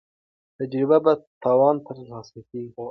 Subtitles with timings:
[0.59, 1.11] تجربه په
[1.43, 2.71] تاوان ترلاسه کیږي.